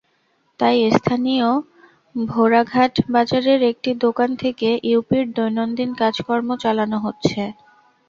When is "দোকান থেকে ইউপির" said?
4.03-5.25